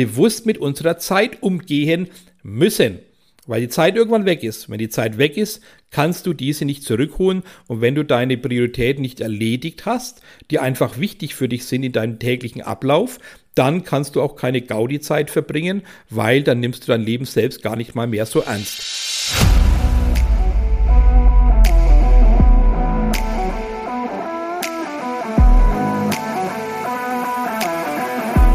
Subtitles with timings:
[0.00, 2.08] bewusst mit unserer Zeit umgehen
[2.42, 3.00] müssen.
[3.46, 4.70] Weil die Zeit irgendwann weg ist.
[4.70, 7.42] Wenn die Zeit weg ist, kannst du diese nicht zurückholen.
[7.66, 11.92] Und wenn du deine Prioritäten nicht erledigt hast, die einfach wichtig für dich sind in
[11.92, 13.18] deinem täglichen Ablauf,
[13.54, 17.76] dann kannst du auch keine Gaudi-Zeit verbringen, weil dann nimmst du dein Leben selbst gar
[17.76, 19.59] nicht mal mehr so ernst.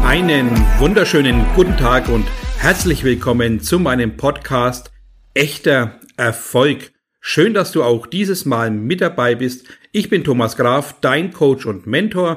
[0.06, 2.28] Einen wunderschönen guten Tag und
[2.58, 4.92] herzlich willkommen zu meinem Podcast
[5.34, 6.92] Echter Erfolg.
[7.20, 9.66] Schön, dass du auch dieses Mal mit dabei bist.
[9.90, 12.36] Ich bin Thomas Graf, dein Coach und Mentor.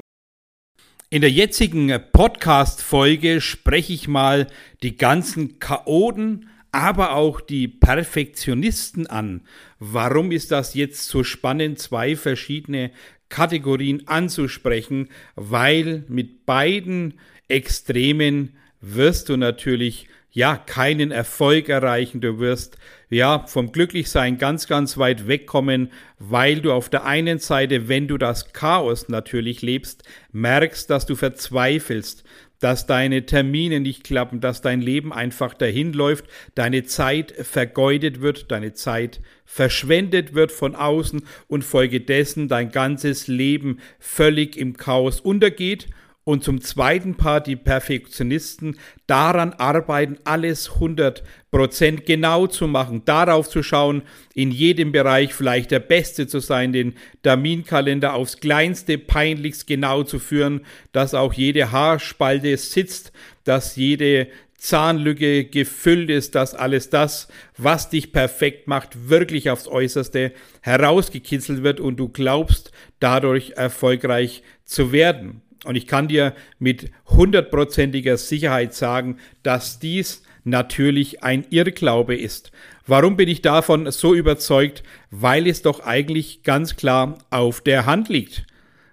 [1.11, 4.47] In der jetzigen Podcast-Folge spreche ich mal
[4.81, 9.41] die ganzen Chaoten, aber auch die Perfektionisten an.
[9.77, 12.89] Warum ist das jetzt so spannend, zwei verschiedene
[13.29, 15.09] Kategorien anzusprechen?
[15.35, 17.13] Weil mit beiden
[17.49, 22.21] Extremen wirst du natürlich ja keinen Erfolg erreichen.
[22.21, 22.77] Du wirst
[23.09, 28.17] ja vom Glücklichsein ganz, ganz weit wegkommen, weil du auf der einen Seite, wenn du
[28.17, 32.23] das Chaos natürlich lebst, merkst, dass du verzweifelst,
[32.59, 38.51] dass deine Termine nicht klappen, dass dein Leben einfach dahin läuft, deine Zeit vergeudet wird,
[38.51, 45.87] deine Zeit verschwendet wird von außen und folgedessen dein ganzes Leben völlig im Chaos untergeht
[46.29, 48.77] und zum zweiten Part die Perfektionisten
[49.07, 54.03] daran arbeiten, alles 100% genau zu machen, darauf zu schauen,
[54.35, 60.19] in jedem Bereich vielleicht der Beste zu sein, den Terminkalender aufs kleinste, peinlichst genau zu
[60.19, 63.11] führen, dass auch jede Haarspalte sitzt,
[63.43, 67.27] dass jede Zahnlücke gefüllt ist, dass alles das,
[67.57, 74.91] was dich perfekt macht, wirklich aufs Äußerste herausgekitzelt wird und du glaubst, dadurch erfolgreich zu
[74.91, 75.41] werden.
[75.65, 82.51] Und ich kann dir mit hundertprozentiger Sicherheit sagen, dass dies natürlich ein Irrglaube ist.
[82.87, 84.83] Warum bin ich davon so überzeugt?
[85.11, 88.45] Weil es doch eigentlich ganz klar auf der Hand liegt.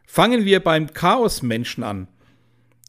[0.05, 2.09] Fangen wir beim Chaosmenschen an.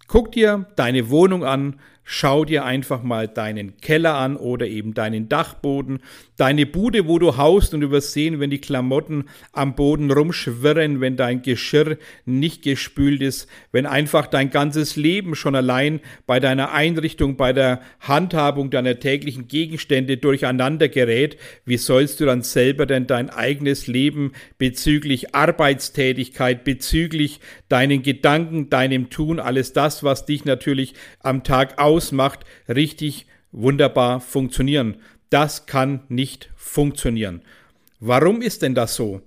[0.07, 1.79] Guck dir deine Wohnung an,
[2.09, 5.99] schau dir einfach mal deinen Keller an oder eben deinen Dachboden,
[6.37, 11.01] deine Bude, wo du haust und du wirst sehen, wenn die Klamotten am Boden rumschwirren,
[11.01, 16.71] wenn dein Geschirr nicht gespült ist, wenn einfach dein ganzes Leben schon allein bei deiner
[16.71, 23.07] Einrichtung, bei der Handhabung deiner täglichen Gegenstände durcheinander gerät, wie sollst du dann selber denn
[23.07, 30.93] dein eigenes Leben bezüglich Arbeitstätigkeit, bezüglich deinen Gedanken, deinem Tun, alles das, was dich natürlich
[31.19, 34.97] am Tag aus ausmacht, richtig wunderbar funktionieren.
[35.29, 37.41] Das kann nicht funktionieren.
[37.99, 39.21] Warum ist denn das so?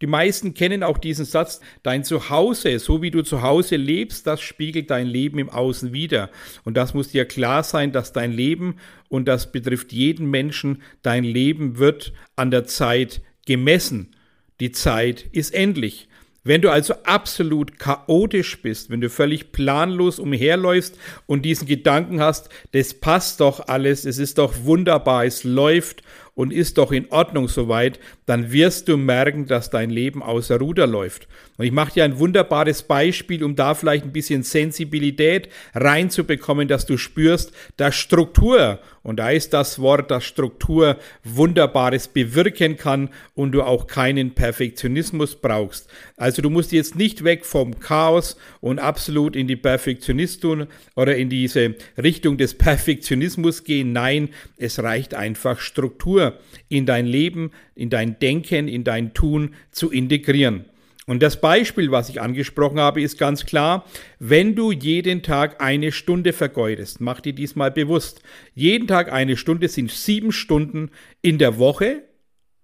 [0.00, 4.40] Die meisten kennen auch diesen Satz, dein Zuhause, so wie du zu Hause lebst, das
[4.40, 6.28] spiegelt dein Leben im Außen wider.
[6.64, 11.22] Und das muss dir klar sein, dass dein Leben, und das betrifft jeden Menschen, dein
[11.22, 14.16] Leben wird an der Zeit gemessen.
[14.58, 16.08] Die Zeit ist endlich.
[16.44, 22.48] Wenn du also absolut chaotisch bist, wenn du völlig planlos umherläufst und diesen Gedanken hast,
[22.72, 26.02] das passt doch alles, es ist doch wunderbar, es läuft
[26.34, 30.88] und ist doch in Ordnung soweit, dann wirst du merken, dass dein Leben außer Ruder
[30.88, 31.28] läuft.
[31.62, 36.86] Und ich mache dir ein wunderbares Beispiel, um da vielleicht ein bisschen Sensibilität reinzubekommen, dass
[36.86, 43.52] du spürst, dass Struktur, und da ist das Wort, dass Struktur Wunderbares bewirken kann und
[43.52, 45.88] du auch keinen Perfektionismus brauchst.
[46.16, 51.28] Also du musst jetzt nicht weg vom Chaos und absolut in die Perfektionismus oder in
[51.28, 53.92] diese Richtung des Perfektionismus gehen.
[53.92, 59.92] Nein, es reicht einfach Struktur in dein Leben, in dein Denken, in dein Tun zu
[59.92, 60.64] integrieren.
[61.06, 63.84] Und das Beispiel, was ich angesprochen habe, ist ganz klar,
[64.20, 68.22] wenn du jeden Tag eine Stunde vergeudest, mach dir diesmal bewusst,
[68.54, 70.90] jeden Tag eine Stunde sind sieben Stunden
[71.20, 72.04] in der Woche,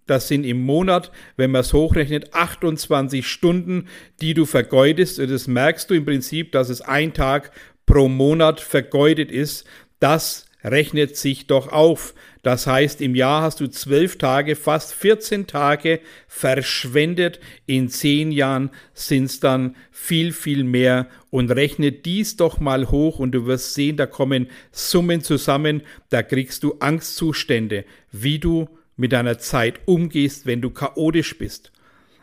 [0.09, 3.89] das sind im Monat, wenn man es hochrechnet, 28 Stunden,
[4.23, 5.21] die du vergeudest.
[5.21, 7.53] Und das merkst du im Prinzip, dass es ein Tag
[7.85, 9.67] pro Monat vergeudet ist.
[10.01, 12.15] Das rechnet sich doch auf.
[12.43, 17.41] Das heißt, im Jahr hast du zwölf Tage, fast 14 Tage verschwendet.
[17.67, 21.09] In zehn Jahren sind es dann viel, viel mehr.
[21.31, 25.83] Und rechne dies doch mal hoch und du wirst sehen, da kommen Summen zusammen.
[26.11, 31.73] Da kriegst du Angstzustände, wie du mit deiner Zeit umgehst, wenn du chaotisch bist.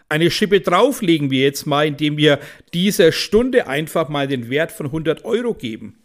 [0.08, 2.40] Eine Schippe drauflegen wir jetzt mal, indem wir
[2.74, 5.98] dieser Stunde einfach mal den Wert von 100 Euro geben.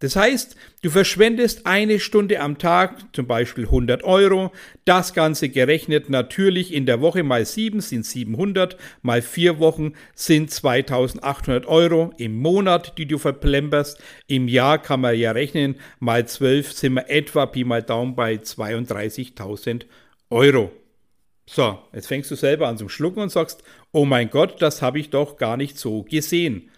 [0.00, 4.52] Das heißt, du verschwendest eine Stunde am Tag, zum Beispiel 100 Euro.
[4.84, 10.52] Das Ganze gerechnet natürlich in der Woche mal 7 sind 700, mal 4 Wochen sind
[10.52, 14.00] 2800 Euro im Monat, die du verplemperst.
[14.28, 18.34] Im Jahr kann man ja rechnen, mal 12 sind wir etwa Pi mal Daumen bei
[18.34, 19.86] 32.000
[20.30, 20.70] Euro.
[21.44, 25.00] So, jetzt fängst du selber an zum Schlucken und sagst, oh mein Gott, das habe
[25.00, 26.70] ich doch gar nicht so gesehen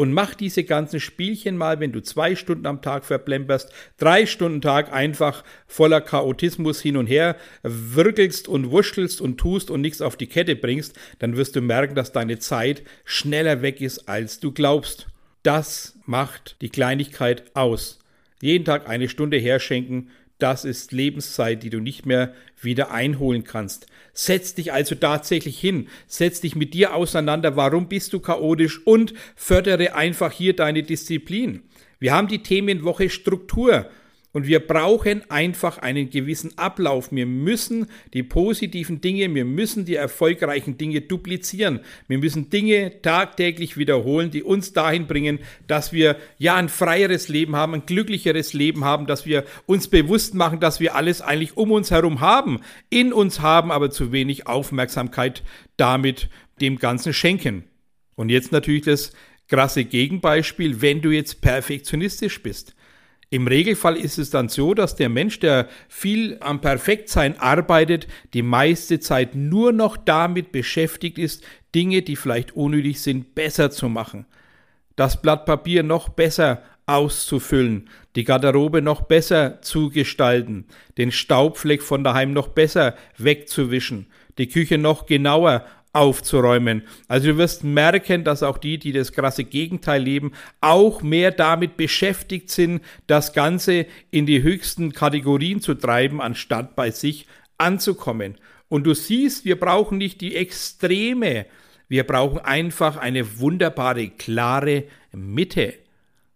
[0.00, 4.62] und mach diese ganzen Spielchen mal, wenn du zwei Stunden am Tag verplemperst, drei Stunden
[4.62, 10.16] Tag einfach voller Chaotismus hin und her wirkelst und wuschelst und tust und nichts auf
[10.16, 14.52] die Kette bringst, dann wirst du merken, dass deine Zeit schneller weg ist, als du
[14.52, 15.06] glaubst.
[15.42, 17.98] Das macht die Kleinigkeit aus.
[18.40, 20.08] Jeden Tag eine Stunde herschenken,
[20.38, 23.86] das ist Lebenszeit, die du nicht mehr wieder einholen kannst.
[24.12, 29.14] Setz dich also tatsächlich hin, setz dich mit dir auseinander, warum bist du chaotisch und
[29.36, 31.62] fördere einfach hier deine Disziplin.
[31.98, 33.86] Wir haben die Themenwoche Struktur.
[34.32, 37.10] Und wir brauchen einfach einen gewissen Ablauf.
[37.10, 41.80] Wir müssen die positiven Dinge, wir müssen die erfolgreichen Dinge duplizieren.
[42.06, 47.56] Wir müssen Dinge tagtäglich wiederholen, die uns dahin bringen, dass wir ja ein freieres Leben
[47.56, 51.72] haben, ein glücklicheres Leben haben, dass wir uns bewusst machen, dass wir alles eigentlich um
[51.72, 55.42] uns herum haben, in uns haben, aber zu wenig Aufmerksamkeit
[55.76, 56.28] damit
[56.60, 57.64] dem Ganzen schenken.
[58.14, 59.12] Und jetzt natürlich das
[59.48, 62.76] krasse Gegenbeispiel, wenn du jetzt perfektionistisch bist.
[63.32, 68.42] Im Regelfall ist es dann so, dass der Mensch, der viel am Perfektsein arbeitet, die
[68.42, 74.26] meiste Zeit nur noch damit beschäftigt ist, Dinge, die vielleicht unnötig sind, besser zu machen.
[74.96, 80.64] Das Blatt Papier noch besser auszufüllen, die Garderobe noch besser zu gestalten,
[80.98, 84.06] den Staubfleck von daheim noch besser wegzuwischen,
[84.38, 86.82] die Küche noch genauer aufzuräumen.
[87.08, 91.76] Also du wirst merken, dass auch die, die das krasse Gegenteil leben, auch mehr damit
[91.76, 97.26] beschäftigt sind, das Ganze in die höchsten Kategorien zu treiben, anstatt bei sich
[97.58, 98.36] anzukommen.
[98.68, 101.46] Und du siehst, wir brauchen nicht die Extreme,
[101.88, 105.74] wir brauchen einfach eine wunderbare, klare Mitte.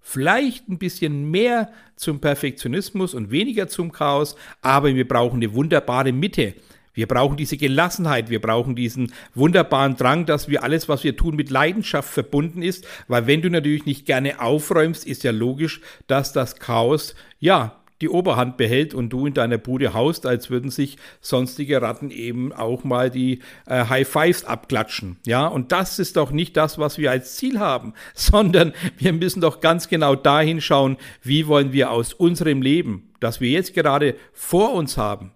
[0.00, 6.12] Vielleicht ein bisschen mehr zum Perfektionismus und weniger zum Chaos, aber wir brauchen eine wunderbare
[6.12, 6.54] Mitte.
[6.94, 11.36] Wir brauchen diese Gelassenheit, wir brauchen diesen wunderbaren Drang, dass wir alles, was wir tun,
[11.36, 16.32] mit Leidenschaft verbunden ist, weil wenn du natürlich nicht gerne aufräumst, ist ja logisch, dass
[16.32, 20.98] das Chaos, ja, die Oberhand behält und du in deiner Bude haust, als würden sich
[21.20, 25.16] sonstige Ratten eben auch mal die äh, High Fives abklatschen.
[25.24, 29.40] Ja, und das ist doch nicht das, was wir als Ziel haben, sondern wir müssen
[29.40, 34.16] doch ganz genau dahin schauen, wie wollen wir aus unserem Leben, das wir jetzt gerade
[34.32, 35.32] vor uns haben,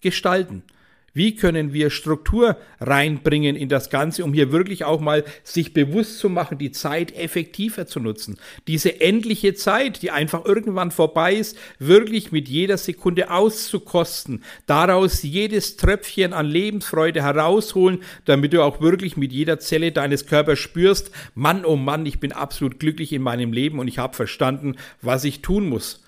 [0.00, 0.62] gestalten.
[1.14, 6.18] Wie können wir Struktur reinbringen in das Ganze, um hier wirklich auch mal sich bewusst
[6.18, 8.38] zu machen, die Zeit effektiver zu nutzen.
[8.66, 15.76] Diese endliche Zeit, die einfach irgendwann vorbei ist, wirklich mit jeder Sekunde auszukosten, daraus jedes
[15.76, 21.64] Tröpfchen an Lebensfreude herausholen, damit du auch wirklich mit jeder Zelle deines Körpers spürst, Mann,
[21.64, 25.42] oh Mann, ich bin absolut glücklich in meinem Leben und ich habe verstanden, was ich
[25.42, 26.02] tun muss.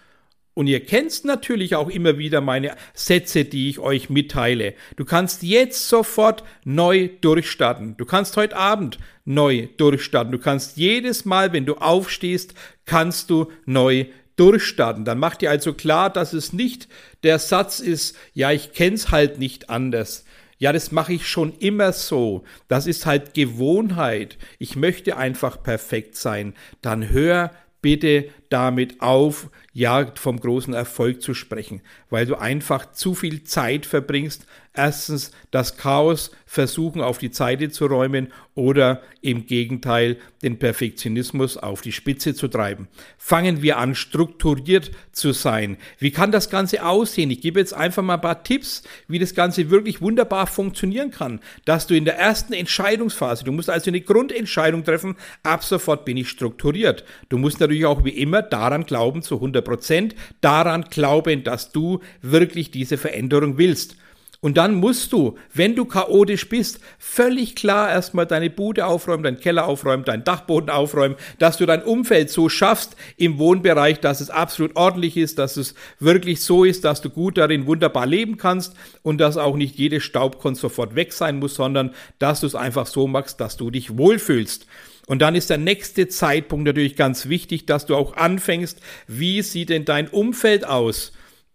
[0.54, 4.74] Und ihr kennt natürlich auch immer wieder meine Sätze, die ich euch mitteile.
[4.96, 7.96] Du kannst jetzt sofort neu durchstarten.
[7.96, 10.32] Du kannst heute Abend neu durchstarten.
[10.32, 12.54] Du kannst jedes Mal, wenn du aufstehst,
[12.84, 14.06] kannst du neu
[14.36, 15.04] durchstarten.
[15.04, 16.88] Dann macht dir also klar, dass es nicht
[17.22, 20.24] der Satz ist, ja, ich kenn's halt nicht anders.
[20.58, 22.44] Ja, das mache ich schon immer so.
[22.68, 24.36] Das ist halt Gewohnheit.
[24.58, 26.54] Ich möchte einfach perfekt sein.
[26.82, 27.50] Dann hör
[27.80, 31.80] bitte damit auf, ja, vom großen Erfolg zu sprechen,
[32.10, 37.86] weil du einfach zu viel Zeit verbringst, erstens das Chaos versuchen auf die Seite zu
[37.86, 42.88] räumen oder im Gegenteil den Perfektionismus auf die Spitze zu treiben.
[43.18, 45.76] Fangen wir an, strukturiert zu sein.
[45.98, 47.30] Wie kann das Ganze aussehen?
[47.30, 51.40] Ich gebe jetzt einfach mal ein paar Tipps, wie das Ganze wirklich wunderbar funktionieren kann,
[51.64, 56.16] dass du in der ersten Entscheidungsphase, du musst also eine Grundentscheidung treffen, ab sofort bin
[56.16, 57.04] ich strukturiert.
[57.28, 62.00] Du musst natürlich auch wie immer daran glauben, zu 100 Prozent, daran glauben, dass du
[62.22, 63.96] wirklich diese Veränderung willst.
[64.42, 69.38] Und dann musst du, wenn du chaotisch bist, völlig klar erstmal deine Bude aufräumen, deinen
[69.38, 74.30] Keller aufräumen, deinen Dachboden aufräumen, dass du dein Umfeld so schaffst im Wohnbereich, dass es
[74.30, 78.74] absolut ordentlich ist, dass es wirklich so ist, dass du gut darin wunderbar leben kannst
[79.02, 82.86] und dass auch nicht jede Staubkorn sofort weg sein muss, sondern dass du es einfach
[82.86, 84.66] so machst, dass du dich wohlfühlst.
[85.10, 89.70] Und dann ist der nächste Zeitpunkt natürlich ganz wichtig, dass du auch anfängst, wie sieht
[89.70, 91.10] denn dein Umfeld aus?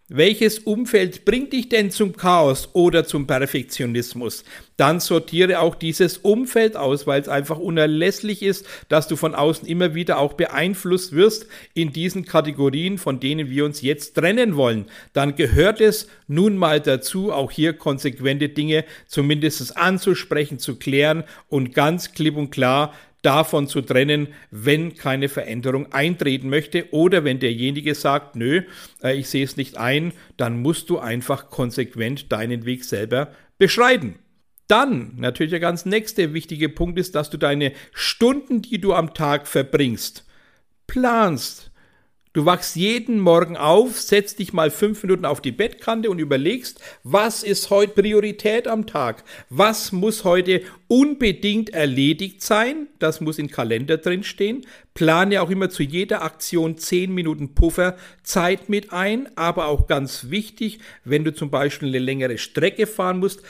[0.10, 4.44] Welches Umfeld bringt dich denn zum Chaos oder zum Perfektionismus?
[4.76, 9.66] Dann sortiere auch dieses Umfeld aus, weil es einfach unerlässlich ist, dass du von außen
[9.68, 14.88] immer wieder auch beeinflusst wirst in diesen Kategorien, von denen wir uns jetzt trennen wollen.
[15.14, 21.74] Dann gehört es nun mal dazu, auch hier konsequente Dinge zumindest anzusprechen, zu klären und
[21.74, 22.94] ganz klipp und klar
[23.26, 28.62] davon zu trennen, wenn keine Veränderung eintreten möchte oder wenn derjenige sagt, nö,
[29.04, 34.20] äh, ich sehe es nicht ein, dann musst du einfach konsequent deinen Weg selber beschreiten.
[34.68, 39.14] Dann natürlich der ganz nächste wichtige Punkt ist, dass du deine Stunden, die du am
[39.14, 40.26] Tag verbringst,
[40.88, 41.65] planst.
[42.36, 46.82] Du wachst jeden Morgen auf, setzt dich mal fünf Minuten auf die Bettkante und überlegst,
[47.04, 49.24] was ist heute Priorität am Tag?
[49.50, 52.88] Was muss heute unbedingt erledigt sein?
[53.00, 54.66] Das muss im Kalender drinstehen.
[54.94, 60.30] Plane auch immer zu jeder Aktion zehn Minuten Puffer Zeit mit ein, aber auch ganz
[60.30, 63.44] wichtig, wenn du zum Beispiel eine längere Strecke fahren musst,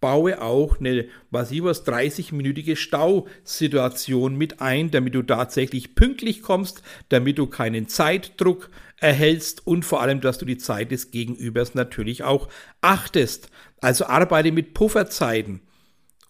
[0.00, 6.82] baue auch eine, was ich was, 30-minütige Stausituation mit ein, damit du tatsächlich pünktlich kommst,
[7.10, 12.22] damit du keinen Zeitdruck erhältst und vor allem, dass du die Zeit des Gegenübers natürlich
[12.22, 12.48] auch
[12.80, 13.50] achtest.
[13.80, 15.60] Also arbeite mit Pufferzeiten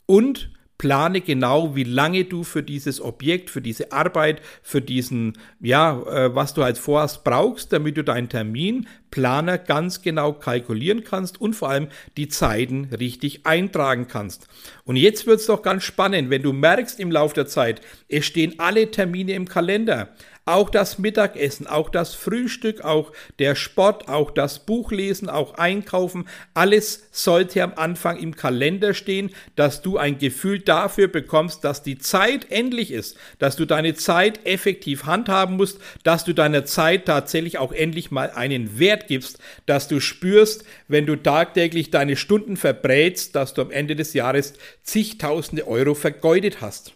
[0.06, 0.50] und
[0.80, 6.34] plane genau, wie lange du für dieses Objekt, für diese Arbeit, für diesen, ja, äh,
[6.34, 11.68] was du halt vorhast, brauchst, damit du deinen Terminplaner ganz genau kalkulieren kannst und vor
[11.68, 14.49] allem die Zeiten richtig eintragen kannst.
[14.84, 18.25] Und jetzt wird es doch ganz spannend, wenn du merkst im Laufe der Zeit, es
[18.25, 20.08] stehen alle Termine im Kalender
[20.50, 27.09] auch das Mittagessen, auch das Frühstück, auch der Sport, auch das Buchlesen, auch Einkaufen, alles
[27.12, 32.50] sollte am Anfang im Kalender stehen, dass du ein Gefühl dafür bekommst, dass die Zeit
[32.50, 37.73] endlich ist, dass du deine Zeit effektiv handhaben musst, dass du deiner Zeit tatsächlich auch
[37.73, 43.54] endlich mal einen Wert gibst, dass du spürst, wenn du tagtäglich deine Stunden verbrätst, dass
[43.54, 46.92] du am Ende des Jahres zigtausende Euro vergeudet hast.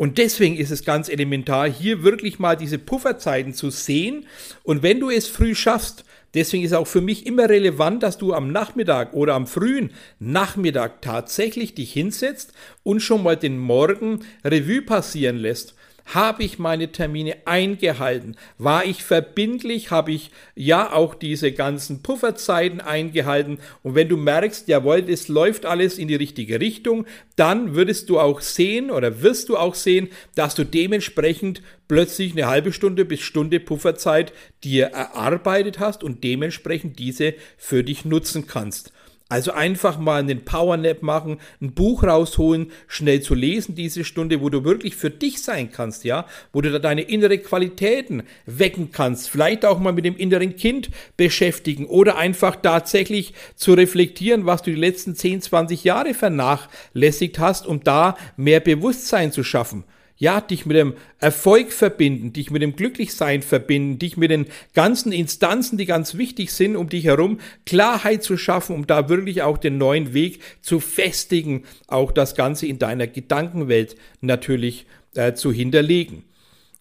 [0.00, 4.24] Und deswegen ist es ganz elementar, hier wirklich mal diese Pufferzeiten zu sehen.
[4.62, 8.32] Und wenn du es früh schaffst, deswegen ist auch für mich immer relevant, dass du
[8.32, 14.80] am Nachmittag oder am frühen Nachmittag tatsächlich dich hinsetzt und schon mal den Morgen Revue
[14.80, 15.74] passieren lässt
[16.14, 18.36] habe ich meine Termine eingehalten?
[18.58, 19.90] War ich verbindlich?
[19.90, 23.58] Habe ich ja auch diese ganzen Pufferzeiten eingehalten?
[23.82, 28.18] Und wenn du merkst, jawohl, das läuft alles in die richtige Richtung, dann würdest du
[28.18, 33.20] auch sehen oder wirst du auch sehen, dass du dementsprechend plötzlich eine halbe Stunde bis
[33.20, 38.92] Stunde Pufferzeit dir erarbeitet hast und dementsprechend diese für dich nutzen kannst.
[39.30, 44.50] Also einfach mal einen Powernap machen, ein Buch rausholen, schnell zu lesen diese Stunde, wo
[44.50, 49.30] du wirklich für dich sein kannst, ja, wo du da deine innere Qualitäten wecken kannst,
[49.30, 54.72] vielleicht auch mal mit dem inneren Kind beschäftigen oder einfach tatsächlich zu reflektieren, was du
[54.72, 59.84] die letzten 10, 20 Jahre vernachlässigt hast, um da mehr Bewusstsein zu schaffen
[60.20, 65.12] ja, dich mit dem Erfolg verbinden, dich mit dem Glücklichsein verbinden, dich mit den ganzen
[65.12, 69.56] Instanzen, die ganz wichtig sind, um dich herum, Klarheit zu schaffen, um da wirklich auch
[69.56, 76.22] den neuen Weg zu festigen, auch das Ganze in deiner Gedankenwelt natürlich äh, zu hinterlegen.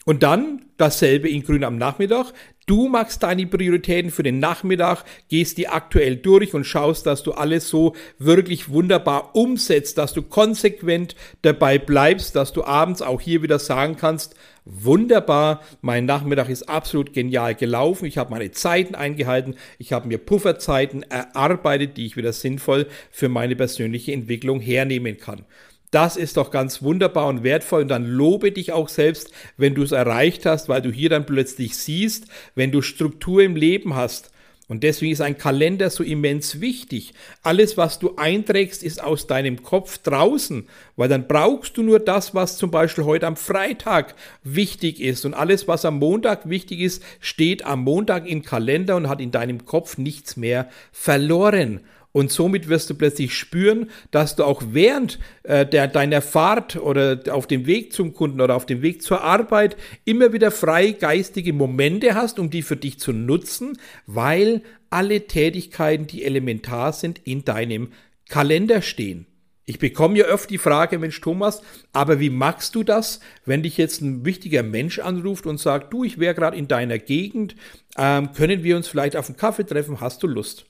[0.09, 2.33] Und dann dasselbe in Grün am Nachmittag.
[2.65, 7.33] Du machst deine Prioritäten für den Nachmittag, gehst die aktuell durch und schaust, dass du
[7.33, 13.43] alles so wirklich wunderbar umsetzt, dass du konsequent dabei bleibst, dass du abends auch hier
[13.43, 14.35] wieder sagen kannst,
[14.65, 20.17] wunderbar, mein Nachmittag ist absolut genial gelaufen, ich habe meine Zeiten eingehalten, ich habe mir
[20.17, 25.45] Pufferzeiten erarbeitet, die ich wieder sinnvoll für meine persönliche Entwicklung hernehmen kann.
[25.91, 29.81] Das ist doch ganz wunderbar und wertvoll und dann lobe dich auch selbst, wenn du
[29.81, 34.31] es erreicht hast, weil du hier dann plötzlich siehst, wenn du Struktur im Leben hast.
[34.69, 37.13] Und deswegen ist ein Kalender so immens wichtig.
[37.41, 42.35] Alles, was du einträgst, ist aus deinem Kopf draußen, weil dann brauchst du nur das,
[42.35, 45.25] was zum Beispiel heute am Freitag wichtig ist.
[45.25, 49.31] Und alles, was am Montag wichtig ist, steht am Montag im Kalender und hat in
[49.31, 51.79] deinem Kopf nichts mehr verloren.
[52.11, 57.19] Und somit wirst du plötzlich spüren, dass du auch während äh, der, deiner Fahrt oder
[57.29, 61.53] auf dem Weg zum Kunden oder auf dem Weg zur Arbeit immer wieder frei geistige
[61.53, 67.45] Momente hast, um die für dich zu nutzen, weil alle Tätigkeiten, die elementar sind, in
[67.45, 67.89] deinem
[68.27, 69.27] Kalender stehen.
[69.69, 71.61] Ich bekomme ja oft die Frage, Mensch Thomas,
[71.93, 76.03] aber wie machst du das, wenn dich jetzt ein wichtiger Mensch anruft und sagt, du,
[76.03, 77.55] ich wäre gerade in deiner Gegend,
[77.95, 80.65] ähm, können wir uns vielleicht auf einen Kaffee treffen, hast du Lust?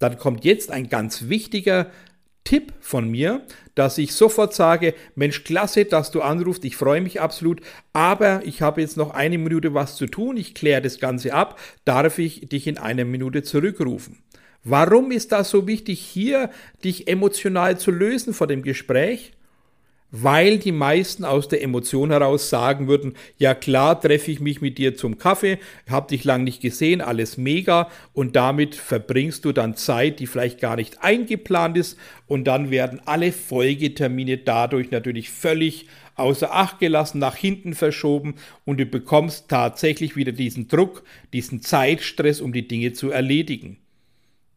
[0.00, 1.90] Dann kommt jetzt ein ganz wichtiger
[2.42, 3.42] Tipp von mir,
[3.74, 7.60] dass ich sofort sage, Mensch, klasse, dass du anrufst, ich freue mich absolut,
[7.92, 11.60] aber ich habe jetzt noch eine Minute was zu tun, ich kläre das Ganze ab,
[11.84, 14.18] darf ich dich in einer Minute zurückrufen?
[14.64, 16.50] Warum ist das so wichtig, hier
[16.82, 19.32] dich emotional zu lösen vor dem Gespräch?
[20.10, 24.78] Weil die meisten aus der Emotion heraus sagen würden, ja klar, treffe ich mich mit
[24.78, 29.76] dir zum Kaffee, hab dich lang nicht gesehen, alles mega und damit verbringst du dann
[29.76, 35.86] Zeit, die vielleicht gar nicht eingeplant ist und dann werden alle Folgetermine dadurch natürlich völlig
[36.16, 41.02] außer Acht gelassen, nach hinten verschoben und du bekommst tatsächlich wieder diesen Druck,
[41.32, 43.78] diesen Zeitstress, um die Dinge zu erledigen.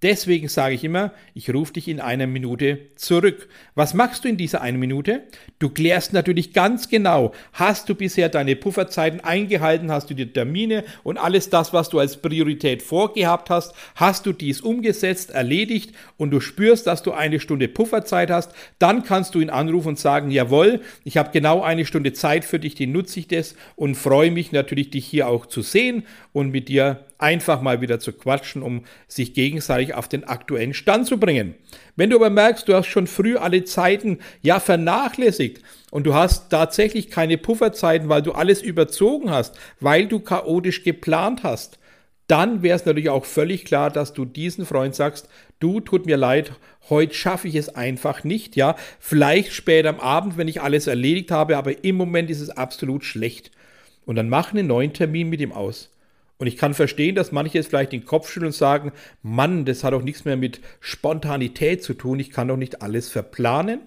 [0.04, 3.48] Deswegen sage ich immer, ich rufe dich in einer Minute zurück.
[3.74, 5.24] Was machst du in dieser einen Minute?
[5.60, 10.84] Du klärst natürlich ganz genau, hast du bisher deine Pufferzeiten eingehalten, hast du die Termine
[11.04, 16.32] und alles das, was du als Priorität vorgehabt hast, hast du dies umgesetzt, erledigt und
[16.32, 20.32] du spürst, dass du eine Stunde Pufferzeit hast, dann kannst du ihn anrufen und sagen,
[20.32, 24.32] jawohl, ich habe genau eine Stunde Zeit für dich, die nutze ich das und freue
[24.32, 28.62] mich natürlich, dich hier auch zu sehen und mit dir einfach mal wieder zu quatschen,
[28.62, 31.56] um sich gegenseitig auf den aktuellen Stand zu bringen.
[31.96, 36.50] Wenn du aber merkst, du hast schon früh alle Zeiten ja vernachlässigt und du hast
[36.50, 41.80] tatsächlich keine Pufferzeiten, weil du alles überzogen hast, weil du chaotisch geplant hast,
[42.28, 46.18] dann wäre es natürlich auch völlig klar, dass du diesen Freund sagst, du tut mir
[46.18, 46.54] leid,
[46.90, 51.32] heute schaffe ich es einfach nicht, ja, vielleicht später am Abend, wenn ich alles erledigt
[51.32, 53.52] habe, aber im Moment ist es absolut schlecht.
[54.06, 55.93] Und dann mach einen neuen Termin mit ihm aus.
[56.44, 59.86] Und ich kann verstehen, dass manche jetzt vielleicht den Kopf schütteln und sagen, Mann, das
[59.86, 63.80] hat doch nichts mehr mit Spontanität zu tun, ich kann doch nicht alles verplanen.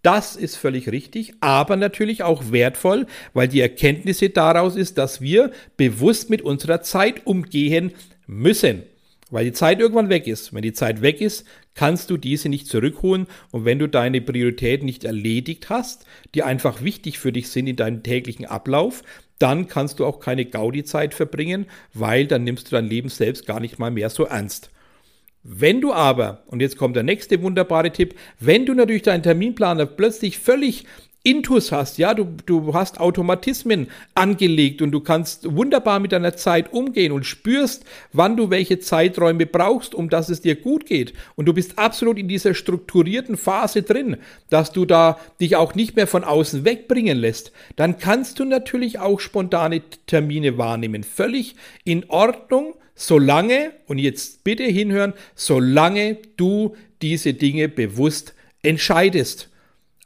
[0.00, 5.50] Das ist völlig richtig, aber natürlich auch wertvoll, weil die Erkenntnisse daraus ist, dass wir
[5.76, 7.92] bewusst mit unserer Zeit umgehen
[8.26, 8.84] müssen.
[9.28, 10.54] Weil die Zeit irgendwann weg ist.
[10.54, 11.44] Wenn die Zeit weg ist,
[11.78, 13.28] kannst du diese nicht zurückholen.
[13.52, 17.76] Und wenn du deine Prioritäten nicht erledigt hast, die einfach wichtig für dich sind in
[17.76, 19.04] deinem täglichen Ablauf,
[19.38, 23.60] dann kannst du auch keine Gaudi-Zeit verbringen, weil dann nimmst du dein Leben selbst gar
[23.60, 24.70] nicht mal mehr so ernst.
[25.44, 29.86] Wenn du aber, und jetzt kommt der nächste wunderbare Tipp, wenn du natürlich deinen Terminplaner
[29.86, 30.84] plötzlich völlig
[31.28, 36.72] Intus hast, ja, du, du hast Automatismen angelegt und du kannst wunderbar mit deiner Zeit
[36.72, 41.12] umgehen und spürst, wann du welche Zeiträume brauchst, um dass es dir gut geht.
[41.36, 44.16] Und du bist absolut in dieser strukturierten Phase drin,
[44.48, 47.52] dass du da dich auch nicht mehr von außen wegbringen lässt.
[47.76, 51.04] Dann kannst du natürlich auch spontane Termine wahrnehmen.
[51.04, 59.50] Völlig in Ordnung, solange, und jetzt bitte hinhören, solange du diese Dinge bewusst entscheidest.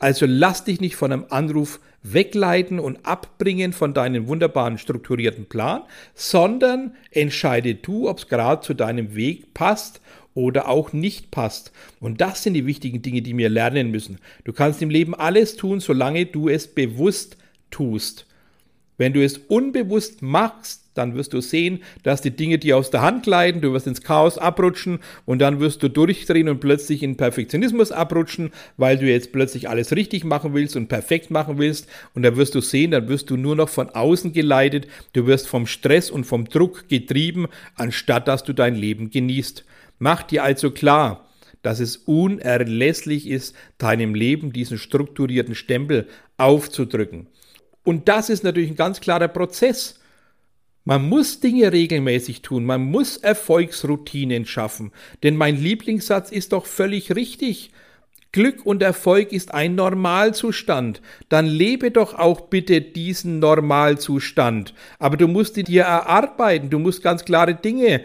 [0.02, 5.82] Also lass dich nicht von einem Anruf wegleiten und abbringen von deinem wunderbaren strukturierten Plan,
[6.16, 10.00] sondern entscheide du, ob es gerade zu deinem Weg passt
[10.34, 11.70] oder auch nicht passt.
[12.00, 14.18] Und das sind die wichtigen Dinge, die wir lernen müssen.
[14.42, 17.36] Du kannst im Leben alles tun, solange du es bewusst
[17.70, 18.26] tust.
[18.98, 23.02] Wenn du es unbewusst machst, dann wirst du sehen, dass die Dinge dir aus der
[23.02, 27.16] Hand gleiten, du wirst ins Chaos abrutschen und dann wirst du durchdrehen und plötzlich in
[27.16, 32.22] Perfektionismus abrutschen, weil du jetzt plötzlich alles richtig machen willst und perfekt machen willst und
[32.22, 35.66] dann wirst du sehen, dann wirst du nur noch von außen geleitet, du wirst vom
[35.66, 39.64] Stress und vom Druck getrieben, anstatt dass du dein Leben genießt.
[39.98, 41.28] Mach dir also klar,
[41.62, 47.28] dass es unerlässlich ist, deinem Leben diesen strukturierten Stempel aufzudrücken.
[47.84, 50.00] Und das ist natürlich ein ganz klarer Prozess.
[50.84, 54.90] Man muss Dinge regelmäßig tun, man muss Erfolgsroutinen schaffen,
[55.22, 57.70] denn mein Lieblingssatz ist doch völlig richtig.
[58.32, 61.02] Glück und Erfolg ist ein Normalzustand.
[61.28, 64.72] Dann lebe doch auch bitte diesen Normalzustand.
[64.98, 68.00] Aber du musst ihn dir erarbeiten, du musst ganz klare Dinge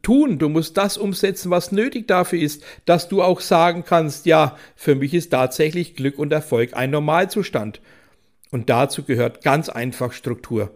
[0.00, 4.56] tun, du musst das umsetzen, was nötig dafür ist, dass du auch sagen kannst, ja,
[4.76, 7.80] für mich ist tatsächlich Glück und Erfolg ein Normalzustand.
[8.52, 10.70] Und dazu gehört ganz einfach Struktur.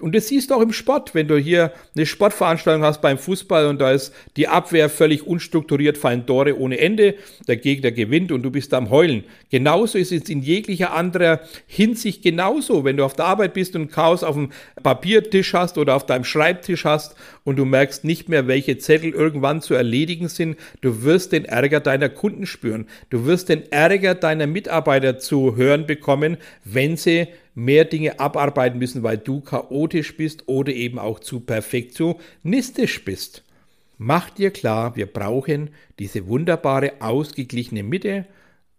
[0.00, 3.66] Und das siehst du auch im Sport, wenn du hier eine Sportveranstaltung hast beim Fußball
[3.66, 7.14] und da ist die Abwehr völlig unstrukturiert, fallen Tore ohne Ende,
[7.46, 9.24] der Gegner gewinnt und du bist am Heulen.
[9.50, 13.90] Genauso ist es in jeglicher anderer Hinsicht genauso, wenn du auf der Arbeit bist und
[13.90, 14.50] Chaos auf dem
[14.82, 19.60] Papiertisch hast oder auf deinem Schreibtisch hast und du merkst nicht mehr, welche Zettel irgendwann
[19.60, 22.86] zu erledigen sind, du wirst den Ärger deiner Kunden spüren.
[23.10, 27.28] Du wirst den Ärger deiner Mitarbeiter zu hören bekommen, wenn sie
[27.64, 33.44] mehr Dinge abarbeiten müssen, weil du chaotisch bist oder eben auch zu perfektionistisch bist.
[33.98, 38.26] Mach dir klar, wir brauchen diese wunderbare, ausgeglichene Mitte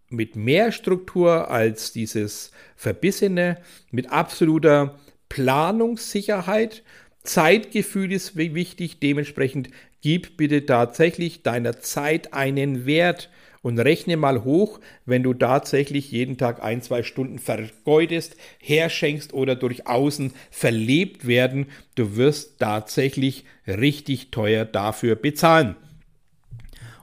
[0.08, 3.58] mit mehr Struktur als dieses Verbissene,
[3.92, 6.82] mit absoluter Planungssicherheit.
[7.22, 13.30] Zeitgefühl ist wichtig, dementsprechend gib bitte tatsächlich deiner Zeit einen Wert
[13.62, 19.54] und rechne mal hoch, wenn du tatsächlich jeden Tag ein, zwei Stunden vergeudest, herschenkst oder
[19.54, 21.66] durch Außen verlebt werden.
[21.94, 25.76] Du wirst tatsächlich richtig teuer dafür bezahlen.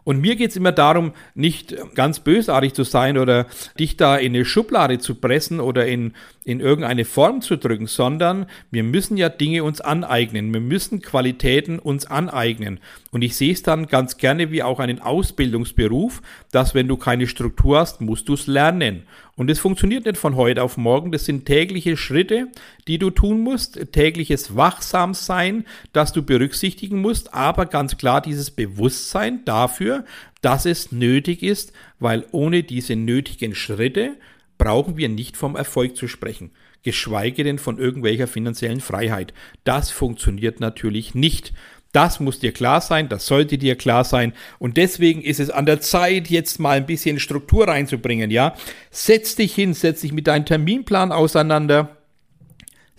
[0.04, 3.46] Und mir geht es immer darum, nicht ganz bösartig zu sein oder
[3.78, 6.14] dich da in eine Schublade zu pressen oder in,
[6.50, 10.52] in irgendeine Form zu drücken, sondern wir müssen ja Dinge uns aneignen.
[10.52, 12.80] Wir müssen Qualitäten uns aneignen.
[13.12, 17.28] Und ich sehe es dann ganz gerne wie auch einen Ausbildungsberuf, dass wenn du keine
[17.28, 19.04] Struktur hast, musst du es lernen.
[19.36, 21.12] Und es funktioniert nicht von heute auf morgen.
[21.12, 22.48] Das sind tägliche Schritte,
[22.88, 29.46] die du tun musst, tägliches Wachsamsein, das du berücksichtigen musst, aber ganz klar dieses Bewusstsein
[29.46, 30.04] dafür,
[30.42, 34.18] dass es nötig ist, weil ohne diese nötigen Schritte
[34.60, 36.52] brauchen wir nicht vom Erfolg zu sprechen,
[36.84, 39.34] geschweige denn von irgendwelcher finanziellen Freiheit.
[39.64, 41.54] Das funktioniert natürlich nicht.
[41.92, 44.34] Das muss dir klar sein, das sollte dir klar sein.
[44.60, 48.54] Und deswegen ist es an der Zeit, jetzt mal ein bisschen Struktur reinzubringen, ja.
[48.92, 51.98] Setz dich hin, setz dich mit deinem Terminplan auseinander.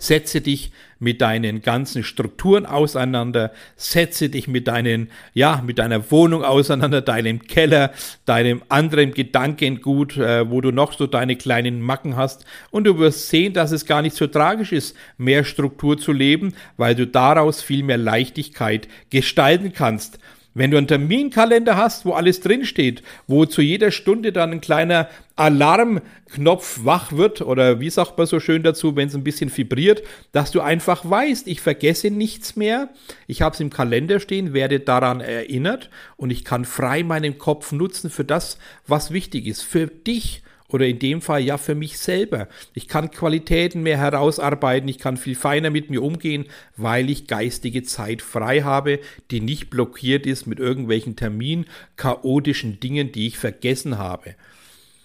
[0.01, 6.43] Setze dich mit deinen ganzen Strukturen auseinander, setze dich mit deinen, ja, mit deiner Wohnung
[6.43, 7.91] auseinander, deinem Keller,
[8.25, 13.29] deinem anderen Gedankengut, äh, wo du noch so deine kleinen Macken hast und du wirst
[13.29, 17.61] sehen, dass es gar nicht so tragisch ist, mehr Struktur zu leben, weil du daraus
[17.61, 20.17] viel mehr Leichtigkeit gestalten kannst.
[20.53, 25.07] Wenn du einen Terminkalender hast, wo alles drinsteht, wo zu jeder Stunde dann ein kleiner
[25.37, 30.03] Alarmknopf wach wird oder wie sagt man so schön dazu, wenn es ein bisschen vibriert,
[30.33, 32.89] dass du einfach weißt, ich vergesse nichts mehr,
[33.27, 37.71] ich habe es im Kalender stehen, werde daran erinnert und ich kann frei meinen Kopf
[37.71, 41.97] nutzen für das, was wichtig ist, für dich oder in dem Fall ja für mich
[41.97, 42.47] selber.
[42.73, 46.45] Ich kann Qualitäten mehr herausarbeiten, ich kann viel feiner mit mir umgehen,
[46.77, 48.99] weil ich geistige Zeit frei habe,
[49.31, 54.35] die nicht blockiert ist mit irgendwelchen Termin, chaotischen Dingen, die ich vergessen habe.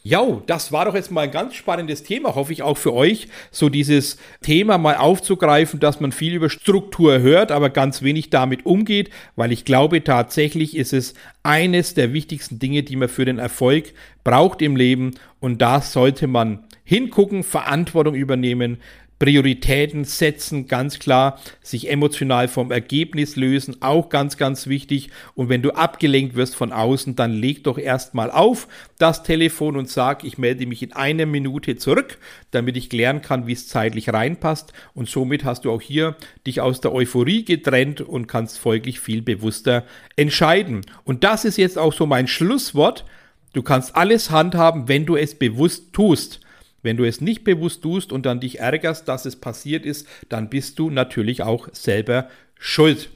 [0.09, 3.27] Ja, das war doch jetzt mal ein ganz spannendes Thema, hoffe ich auch für euch,
[3.51, 8.65] so dieses Thema mal aufzugreifen, dass man viel über Struktur hört, aber ganz wenig damit
[8.67, 13.41] umgeht, weil ich glaube tatsächlich ist es eines der wichtigsten Dinge, die man für den
[13.41, 18.79] Erfolg braucht im Leben und da sollte man hingucken, Verantwortung übernehmen,
[19.19, 25.11] Prioritäten setzen, ganz klar, sich emotional vom Ergebnis lösen, auch ganz, ganz wichtig.
[25.35, 29.89] Und wenn du abgelenkt wirst von außen, dann leg doch erstmal auf das Telefon und
[29.89, 32.19] sag, ich melde mich in einer Minute zurück,
[32.51, 34.75] damit ich klären kann, wie es zeitlich reinpasst.
[34.93, 39.23] Und somit hast du auch hier dich aus der Euphorie getrennt und kannst folglich viel
[39.23, 39.85] bewusster
[40.17, 40.83] entscheiden.
[41.05, 43.07] Und das ist jetzt auch so mein Schlusswort.
[43.55, 46.41] Du kannst alles handhaben, wenn du es bewusst tust.
[46.83, 50.49] Wenn du es nicht bewusst tust und dann dich ärgerst, dass es passiert ist, dann
[50.49, 53.11] bist du natürlich auch selber schuld.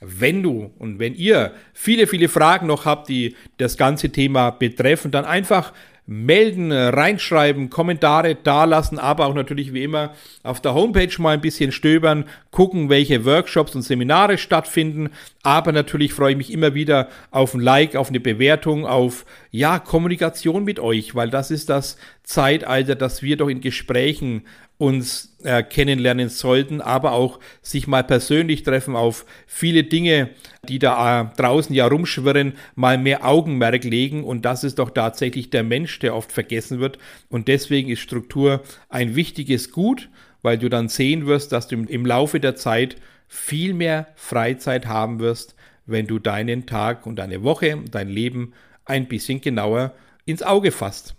[0.00, 5.10] Wenn du und wenn ihr viele, viele Fragen noch habt, die das ganze Thema betreffen,
[5.10, 5.72] dann einfach
[6.10, 11.70] melden, reinschreiben, Kommentare dalassen, aber auch natürlich wie immer auf der Homepage mal ein bisschen
[11.70, 15.10] stöbern, gucken, welche Workshops und Seminare stattfinden.
[15.42, 19.78] Aber natürlich freue ich mich immer wieder auf ein Like, auf eine Bewertung, auf ja,
[19.78, 24.42] Kommunikation mit euch, weil das ist das Zeitalter, dass wir doch in Gesprächen
[24.78, 30.30] uns äh, kennenlernen sollten, aber auch sich mal persönlich treffen auf viele Dinge,
[30.68, 34.22] die da äh, draußen ja rumschwirren, mal mehr Augenmerk legen.
[34.22, 36.98] Und das ist doch tatsächlich der Mensch, der oft vergessen wird.
[37.28, 40.10] Und deswegen ist Struktur ein wichtiges Gut,
[40.42, 44.86] weil du dann sehen wirst, dass du im, im Laufe der Zeit viel mehr Freizeit
[44.86, 45.56] haben wirst,
[45.86, 48.52] wenn du deinen Tag und deine Woche, dein Leben
[48.88, 51.14] ein bisschen genauer ins Auge fasst.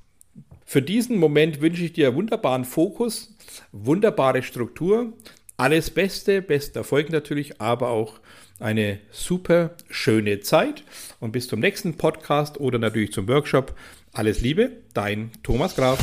[0.65, 3.36] Für diesen Moment wünsche ich dir wunderbaren Fokus,
[3.71, 5.13] wunderbare Struktur,
[5.58, 8.19] alles Beste, besten Erfolg natürlich, aber auch
[8.60, 10.84] eine super schöne Zeit
[11.19, 13.73] und bis zum nächsten Podcast oder natürlich zum Workshop.
[14.13, 15.99] Alles Liebe, dein Thomas Graf.